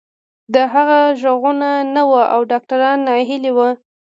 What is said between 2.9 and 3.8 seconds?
ناهيلي وو.